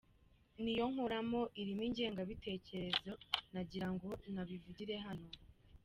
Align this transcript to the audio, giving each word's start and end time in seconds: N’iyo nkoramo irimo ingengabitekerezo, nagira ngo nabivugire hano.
N’iyo 0.61 0.85
nkoramo 0.91 1.41
irimo 1.61 1.81
ingengabitekerezo, 1.89 3.11
nagira 3.53 3.87
ngo 3.93 4.07
nabivugire 4.33 4.95
hano. 5.05 5.29